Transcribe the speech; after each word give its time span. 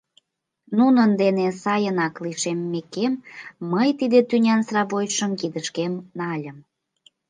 Нунын 0.77 1.11
дене 1.21 1.45
сайынак 1.63 2.15
лишеммекем, 2.23 3.13
мый 3.71 3.89
тиде 3.99 4.19
тӱнян 4.29 4.61
сравочшым 4.67 5.31
кидышкем 5.39 5.93
нальым. 6.19 6.57